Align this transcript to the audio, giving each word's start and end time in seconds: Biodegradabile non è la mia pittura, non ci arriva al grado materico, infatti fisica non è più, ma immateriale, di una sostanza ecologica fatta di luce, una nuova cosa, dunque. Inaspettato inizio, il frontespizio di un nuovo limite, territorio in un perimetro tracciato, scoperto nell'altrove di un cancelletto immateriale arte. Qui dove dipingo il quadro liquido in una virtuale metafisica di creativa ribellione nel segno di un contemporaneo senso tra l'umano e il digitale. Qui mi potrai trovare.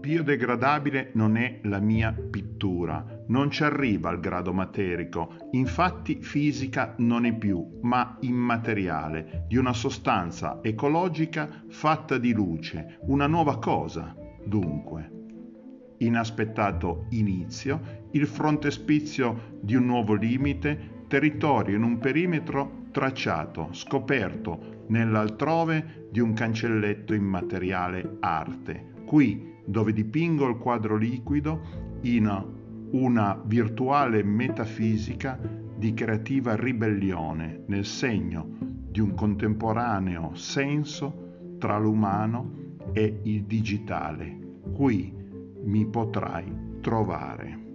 Biodegradabile 0.00 1.10
non 1.12 1.36
è 1.36 1.60
la 1.64 1.78
mia 1.78 2.10
pittura, 2.10 3.04
non 3.26 3.50
ci 3.50 3.64
arriva 3.64 4.08
al 4.08 4.18
grado 4.18 4.50
materico, 4.50 5.34
infatti 5.50 6.22
fisica 6.22 6.94
non 6.98 7.26
è 7.26 7.36
più, 7.36 7.80
ma 7.82 8.16
immateriale, 8.20 9.44
di 9.46 9.58
una 9.58 9.74
sostanza 9.74 10.60
ecologica 10.62 11.64
fatta 11.68 12.16
di 12.16 12.32
luce, 12.32 12.98
una 13.02 13.26
nuova 13.26 13.58
cosa, 13.58 14.16
dunque. 14.42 15.18
Inaspettato 15.98 17.04
inizio, 17.10 18.06
il 18.12 18.26
frontespizio 18.26 19.58
di 19.60 19.74
un 19.74 19.84
nuovo 19.84 20.14
limite, 20.14 21.04
territorio 21.08 21.76
in 21.76 21.82
un 21.82 21.98
perimetro 21.98 22.86
tracciato, 22.90 23.68
scoperto 23.72 24.86
nell'altrove 24.88 26.08
di 26.10 26.20
un 26.20 26.32
cancelletto 26.32 27.12
immateriale 27.12 28.16
arte. 28.20 28.98
Qui 29.10 29.44
dove 29.64 29.92
dipingo 29.92 30.46
il 30.46 30.56
quadro 30.56 30.96
liquido 30.96 31.60
in 32.02 32.44
una 32.92 33.42
virtuale 33.44 34.22
metafisica 34.22 35.36
di 35.76 35.92
creativa 35.94 36.54
ribellione 36.54 37.64
nel 37.66 37.84
segno 37.84 38.56
di 38.88 39.00
un 39.00 39.14
contemporaneo 39.14 40.36
senso 40.36 41.56
tra 41.58 41.76
l'umano 41.76 42.76
e 42.92 43.18
il 43.24 43.46
digitale. 43.46 44.60
Qui 44.72 45.12
mi 45.64 45.86
potrai 45.86 46.78
trovare. 46.80 47.69